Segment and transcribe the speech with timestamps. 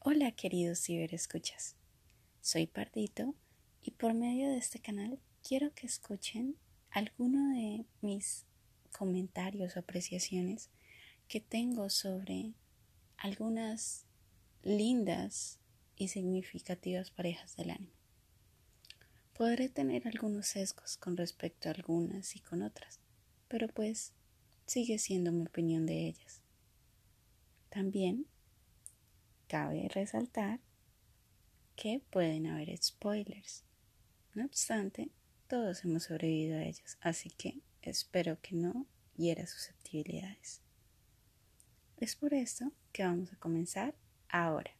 [0.00, 1.74] Hola queridos ciberescuchas,
[2.40, 3.34] soy Pardito
[3.82, 6.56] y por medio de este canal quiero que escuchen
[6.90, 8.46] alguno de mis
[8.96, 10.70] comentarios o apreciaciones
[11.26, 12.54] que tengo sobre
[13.16, 14.06] algunas
[14.62, 15.58] lindas
[15.96, 17.98] y significativas parejas del anime.
[19.36, 23.00] Podré tener algunos sesgos con respecto a algunas y con otras,
[23.48, 24.12] pero pues
[24.64, 26.40] sigue siendo mi opinión de ellas.
[27.68, 28.26] También
[29.48, 30.60] cabe resaltar
[31.74, 33.64] que pueden haber spoilers.
[34.34, 35.10] No obstante,
[35.48, 38.86] todos hemos sobrevivido a ellos, así que espero que no
[39.16, 40.62] hiera susceptibilidades.
[41.96, 43.96] Es por esto que vamos a comenzar
[44.28, 44.77] ahora.